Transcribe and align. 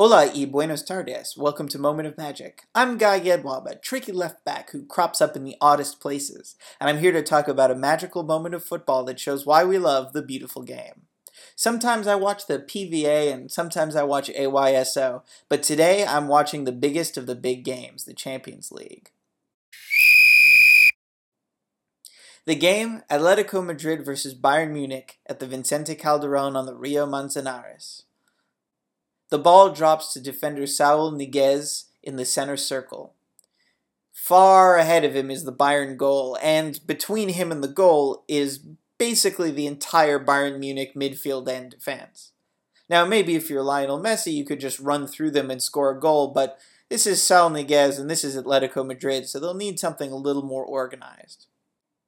Hola 0.00 0.30
y 0.32 0.44
buenos 0.44 0.84
tardes. 0.84 1.36
Welcome 1.36 1.66
to 1.70 1.76
Moment 1.76 2.06
of 2.06 2.16
Magic. 2.16 2.68
I'm 2.72 2.98
Guy 2.98 3.18
Yedwab, 3.18 3.82
tricky 3.82 4.12
left 4.12 4.44
back 4.44 4.70
who 4.70 4.86
crops 4.86 5.20
up 5.20 5.34
in 5.34 5.42
the 5.42 5.56
oddest 5.60 6.00
places, 6.00 6.54
and 6.80 6.88
I'm 6.88 6.98
here 6.98 7.10
to 7.10 7.20
talk 7.20 7.48
about 7.48 7.72
a 7.72 7.74
magical 7.74 8.22
moment 8.22 8.54
of 8.54 8.62
football 8.62 9.02
that 9.06 9.18
shows 9.18 9.44
why 9.44 9.64
we 9.64 9.76
love 9.76 10.12
the 10.12 10.22
beautiful 10.22 10.62
game. 10.62 11.08
Sometimes 11.56 12.06
I 12.06 12.14
watch 12.14 12.46
the 12.46 12.60
PVA 12.60 13.32
and 13.32 13.50
sometimes 13.50 13.96
I 13.96 14.04
watch 14.04 14.28
AYSO, 14.28 15.22
but 15.48 15.64
today 15.64 16.06
I'm 16.06 16.28
watching 16.28 16.62
the 16.62 16.70
biggest 16.70 17.16
of 17.16 17.26
the 17.26 17.34
big 17.34 17.64
games, 17.64 18.04
the 18.04 18.14
Champions 18.14 18.70
League. 18.70 19.10
The 22.44 22.54
game, 22.54 23.02
Atletico 23.10 23.66
Madrid 23.66 24.04
versus 24.04 24.32
Bayern 24.32 24.70
Munich 24.70 25.18
at 25.26 25.40
the 25.40 25.48
Vicente 25.48 25.96
Calderon 25.96 26.54
on 26.54 26.66
the 26.66 26.76
Rio 26.76 27.04
Manzanares. 27.04 28.04
The 29.30 29.38
ball 29.38 29.70
drops 29.70 30.12
to 30.12 30.20
defender 30.20 30.66
Saul 30.66 31.12
Niguez 31.12 31.84
in 32.02 32.16
the 32.16 32.24
center 32.24 32.56
circle. 32.56 33.14
Far 34.12 34.76
ahead 34.76 35.04
of 35.04 35.14
him 35.14 35.30
is 35.30 35.44
the 35.44 35.52
Bayern 35.52 35.96
goal, 35.96 36.36
and 36.42 36.80
between 36.86 37.30
him 37.30 37.52
and 37.52 37.62
the 37.62 37.68
goal 37.68 38.24
is 38.26 38.60
basically 38.98 39.50
the 39.50 39.66
entire 39.66 40.18
Bayern 40.18 40.58
Munich 40.58 40.94
midfield 40.94 41.48
and 41.48 41.70
defense. 41.70 42.32
Now, 42.88 43.04
maybe 43.04 43.36
if 43.36 43.48
you're 43.50 43.62
Lionel 43.62 44.00
Messi, 44.00 44.32
you 44.32 44.44
could 44.44 44.60
just 44.60 44.80
run 44.80 45.06
through 45.06 45.30
them 45.32 45.50
and 45.50 45.62
score 45.62 45.90
a 45.90 46.00
goal, 46.00 46.28
but 46.28 46.58
this 46.88 47.06
is 47.06 47.22
Saul 47.22 47.50
Niguez 47.50 48.00
and 48.00 48.10
this 48.10 48.24
is 48.24 48.36
Atletico 48.36 48.84
Madrid, 48.84 49.28
so 49.28 49.38
they'll 49.38 49.54
need 49.54 49.78
something 49.78 50.10
a 50.10 50.16
little 50.16 50.44
more 50.44 50.64
organized. 50.64 51.46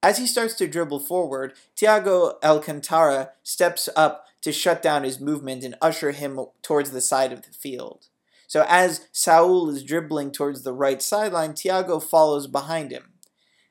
As 0.02 0.16
he 0.16 0.26
starts 0.26 0.54
to 0.54 0.66
dribble 0.66 1.00
forward, 1.00 1.52
Thiago 1.76 2.42
Alcantara 2.42 3.32
steps 3.42 3.88
up 3.94 4.26
to 4.42 4.52
shut 4.52 4.82
down 4.82 5.04
his 5.04 5.20
movement 5.20 5.64
and 5.64 5.76
usher 5.80 6.12
him 6.12 6.40
towards 6.62 6.90
the 6.90 7.00
side 7.00 7.32
of 7.32 7.42
the 7.42 7.52
field. 7.52 8.06
So 8.46 8.64
as 8.68 9.08
Saul 9.12 9.68
is 9.70 9.84
dribbling 9.84 10.32
towards 10.32 10.62
the 10.62 10.72
right 10.72 11.00
sideline, 11.00 11.52
Thiago 11.52 12.02
follows 12.02 12.46
behind 12.46 12.90
him. 12.90 13.12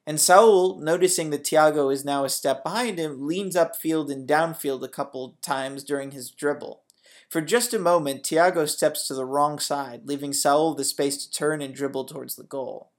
And 0.08 0.20
Saul, 0.20 0.80
noticing 0.80 1.30
that 1.31 1.44
Thiago 1.44 1.94
is 1.94 2.06
now 2.06 2.23
a 2.23 2.30
step 2.30 2.64
behind 2.64 2.98
him, 2.98 3.28
leans 3.28 3.56
upfield 3.56 4.11
and 4.11 4.28
downfield 4.28 4.81
a 4.81 4.88
couple 4.88 5.38
times 5.42 5.84
during 5.84 6.11
his 6.11 6.31
dribble. 6.31 6.83
For 7.30 7.42
just 7.42 7.76
a 7.76 7.80
moment, 7.80 8.23
Thiago 8.23 8.67
steps 8.67 9.08
to 9.08 9.14
the 9.14 9.26
wrong 9.26 9.59
side, 9.59 10.02
leaving 10.06 10.33
Saul 10.33 10.73
the 10.73 10.83
space 10.83 11.23
to 11.23 11.31
turn 11.31 11.61
and 11.61 11.76
dribble 11.76 12.06
towards 12.06 12.38
the 12.38 12.44
goal. 12.44 12.92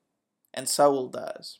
And 0.55 0.69
Saul 0.69 1.09
does. 1.09 1.59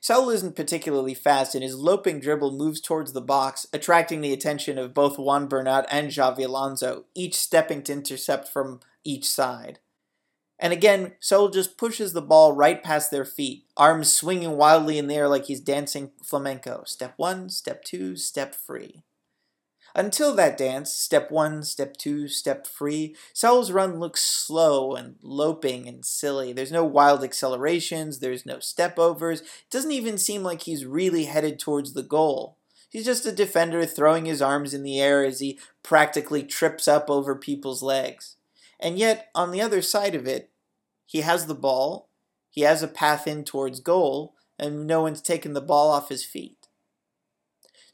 Saul 0.00 0.30
isn't 0.30 0.56
particularly 0.56 1.14
fast, 1.14 1.54
and 1.54 1.62
his 1.62 1.76
loping 1.76 2.20
dribble 2.20 2.52
moves 2.52 2.80
towards 2.80 3.12
the 3.12 3.20
box, 3.20 3.66
attracting 3.72 4.20
the 4.20 4.32
attention 4.32 4.78
of 4.78 4.94
both 4.94 5.18
Juan 5.18 5.46
Bernat 5.46 5.86
and 5.90 6.10
Xabi 6.10 6.46
Alonso, 6.46 7.04
each 7.14 7.34
stepping 7.34 7.82
to 7.84 7.92
intercept 7.92 8.48
from 8.48 8.80
each 9.04 9.28
side. 9.28 9.78
And 10.58 10.72
again, 10.72 11.14
Saul 11.20 11.48
just 11.48 11.76
pushes 11.76 12.12
the 12.12 12.22
ball 12.22 12.52
right 12.52 12.82
past 12.82 13.10
their 13.10 13.24
feet, 13.24 13.64
arms 13.76 14.12
swinging 14.12 14.56
wildly 14.56 14.98
in 14.98 15.08
the 15.08 15.16
air 15.16 15.28
like 15.28 15.46
he's 15.46 15.60
dancing 15.60 16.12
flamenco. 16.22 16.84
Step 16.86 17.14
one, 17.16 17.48
step 17.50 17.84
two, 17.84 18.16
step 18.16 18.54
free. 18.54 19.02
Until 19.96 20.34
that 20.34 20.58
dance, 20.58 20.92
step 20.92 21.30
one, 21.30 21.62
step 21.62 21.96
two, 21.96 22.26
step 22.26 22.66
three, 22.66 23.14
Saul's 23.32 23.70
run 23.70 24.00
looks 24.00 24.24
slow 24.24 24.96
and 24.96 25.16
loping 25.22 25.86
and 25.86 26.04
silly. 26.04 26.52
There's 26.52 26.72
no 26.72 26.84
wild 26.84 27.22
accelerations, 27.22 28.18
there's 28.18 28.44
no 28.44 28.58
step 28.58 28.98
overs. 28.98 29.42
It 29.42 29.70
doesn't 29.70 29.92
even 29.92 30.18
seem 30.18 30.42
like 30.42 30.62
he's 30.62 30.84
really 30.84 31.26
headed 31.26 31.60
towards 31.60 31.92
the 31.92 32.02
goal. 32.02 32.58
He's 32.90 33.04
just 33.04 33.26
a 33.26 33.32
defender 33.32 33.86
throwing 33.86 34.24
his 34.24 34.42
arms 34.42 34.74
in 34.74 34.82
the 34.82 35.00
air 35.00 35.24
as 35.24 35.38
he 35.38 35.60
practically 35.84 36.42
trips 36.42 36.88
up 36.88 37.08
over 37.08 37.36
people's 37.36 37.82
legs. 37.82 38.36
And 38.80 38.98
yet, 38.98 39.30
on 39.34 39.52
the 39.52 39.60
other 39.60 39.80
side 39.80 40.16
of 40.16 40.26
it, 40.26 40.50
he 41.06 41.20
has 41.20 41.46
the 41.46 41.54
ball, 41.54 42.08
he 42.50 42.62
has 42.62 42.82
a 42.82 42.88
path 42.88 43.26
in 43.26 43.44
towards 43.44 43.80
goal, 43.80 44.34
and 44.58 44.86
no 44.86 45.02
one's 45.02 45.22
taken 45.22 45.54
the 45.54 45.60
ball 45.60 45.90
off 45.90 46.08
his 46.08 46.24
feet. 46.24 46.63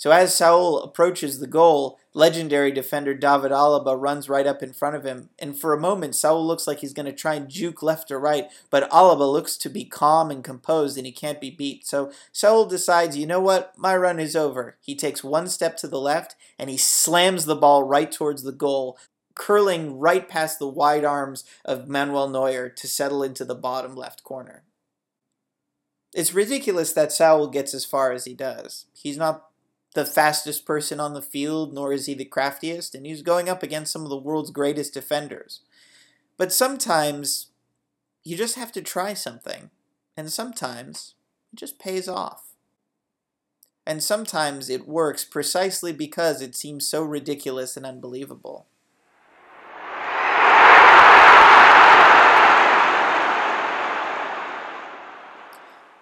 So 0.00 0.12
as 0.12 0.34
Saul 0.34 0.78
approaches 0.78 1.40
the 1.40 1.46
goal, 1.46 1.98
legendary 2.14 2.72
defender 2.72 3.12
David 3.12 3.50
Alaba 3.50 4.00
runs 4.00 4.30
right 4.30 4.46
up 4.46 4.62
in 4.62 4.72
front 4.72 4.96
of 4.96 5.04
him, 5.04 5.28
and 5.38 5.60
for 5.60 5.74
a 5.74 5.78
moment 5.78 6.14
Saul 6.14 6.46
looks 6.46 6.66
like 6.66 6.78
he's 6.78 6.94
going 6.94 7.04
to 7.04 7.12
try 7.12 7.34
and 7.34 7.50
juke 7.50 7.82
left 7.82 8.10
or 8.10 8.18
right, 8.18 8.46
but 8.70 8.88
Alaba 8.88 9.30
looks 9.30 9.58
to 9.58 9.68
be 9.68 9.84
calm 9.84 10.30
and 10.30 10.42
composed 10.42 10.96
and 10.96 11.04
he 11.04 11.12
can't 11.12 11.38
be 11.38 11.50
beat. 11.50 11.86
So 11.86 12.10
Saul 12.32 12.64
decides, 12.64 13.18
you 13.18 13.26
know 13.26 13.40
what, 13.40 13.76
my 13.76 13.94
run 13.94 14.18
is 14.18 14.34
over. 14.34 14.78
He 14.80 14.94
takes 14.94 15.22
one 15.22 15.48
step 15.48 15.76
to 15.76 15.86
the 15.86 16.00
left 16.00 16.34
and 16.58 16.70
he 16.70 16.78
slams 16.78 17.44
the 17.44 17.54
ball 17.54 17.82
right 17.82 18.10
towards 18.10 18.42
the 18.42 18.52
goal, 18.52 18.96
curling 19.34 19.98
right 19.98 20.26
past 20.26 20.58
the 20.58 20.66
wide 20.66 21.04
arms 21.04 21.44
of 21.62 21.88
Manuel 21.88 22.30
Neuer 22.30 22.70
to 22.70 22.88
settle 22.88 23.22
into 23.22 23.44
the 23.44 23.54
bottom 23.54 23.94
left 23.94 24.24
corner. 24.24 24.62
It's 26.14 26.32
ridiculous 26.32 26.94
that 26.94 27.12
Saul 27.12 27.48
gets 27.48 27.74
as 27.74 27.84
far 27.84 28.12
as 28.12 28.24
he 28.24 28.32
does. 28.32 28.86
He's 28.94 29.18
not 29.18 29.49
the 29.94 30.04
fastest 30.04 30.64
person 30.64 31.00
on 31.00 31.14
the 31.14 31.22
field, 31.22 31.74
nor 31.74 31.92
is 31.92 32.06
he 32.06 32.14
the 32.14 32.24
craftiest, 32.24 32.94
and 32.94 33.04
he's 33.04 33.22
going 33.22 33.48
up 33.48 33.62
against 33.62 33.92
some 33.92 34.02
of 34.02 34.08
the 34.08 34.16
world's 34.16 34.50
greatest 34.50 34.94
defenders. 34.94 35.60
But 36.36 36.52
sometimes 36.52 37.48
you 38.22 38.36
just 38.36 38.54
have 38.54 38.72
to 38.72 38.82
try 38.82 39.14
something, 39.14 39.70
and 40.16 40.30
sometimes 40.30 41.14
it 41.52 41.56
just 41.56 41.78
pays 41.78 42.08
off. 42.08 42.54
And 43.86 44.02
sometimes 44.02 44.70
it 44.70 44.86
works 44.86 45.24
precisely 45.24 45.92
because 45.92 46.40
it 46.40 46.54
seems 46.54 46.86
so 46.86 47.02
ridiculous 47.02 47.76
and 47.76 47.84
unbelievable. 47.84 48.66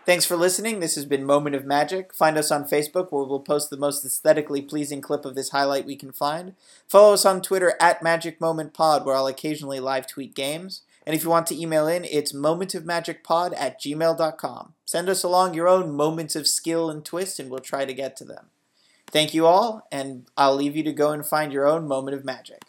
Thanks 0.08 0.24
for 0.24 0.38
listening. 0.38 0.80
This 0.80 0.94
has 0.94 1.04
been 1.04 1.26
Moment 1.26 1.54
of 1.54 1.66
Magic. 1.66 2.14
Find 2.14 2.38
us 2.38 2.50
on 2.50 2.64
Facebook 2.64 3.12
where 3.12 3.24
we'll 3.24 3.40
post 3.40 3.68
the 3.68 3.76
most 3.76 4.06
aesthetically 4.06 4.62
pleasing 4.62 5.02
clip 5.02 5.26
of 5.26 5.34
this 5.34 5.50
highlight 5.50 5.84
we 5.84 5.96
can 5.96 6.12
find. 6.12 6.54
Follow 6.88 7.12
us 7.12 7.26
on 7.26 7.42
Twitter 7.42 7.74
at 7.78 8.02
Magic 8.02 8.40
Moment 8.40 8.72
Pod 8.72 9.04
where 9.04 9.14
I'll 9.14 9.26
occasionally 9.26 9.80
live 9.80 10.06
tweet 10.06 10.34
games. 10.34 10.80
And 11.06 11.14
if 11.14 11.24
you 11.24 11.28
want 11.28 11.46
to 11.48 11.60
email 11.60 11.86
in, 11.86 12.06
it's 12.06 12.32
momentofmagicpod 12.32 13.52
at 13.54 13.78
gmail.com. 13.82 14.72
Send 14.86 15.10
us 15.10 15.22
along 15.22 15.52
your 15.52 15.68
own 15.68 15.92
moments 15.92 16.34
of 16.34 16.48
skill 16.48 16.88
and 16.88 17.04
twist 17.04 17.38
and 17.38 17.50
we'll 17.50 17.60
try 17.60 17.84
to 17.84 17.92
get 17.92 18.16
to 18.16 18.24
them. 18.24 18.46
Thank 19.08 19.34
you 19.34 19.44
all, 19.44 19.86
and 19.92 20.24
I'll 20.38 20.56
leave 20.56 20.74
you 20.74 20.84
to 20.84 20.92
go 20.94 21.12
and 21.12 21.26
find 21.26 21.52
your 21.52 21.66
own 21.66 21.86
moment 21.86 22.16
of 22.16 22.24
magic. 22.24 22.62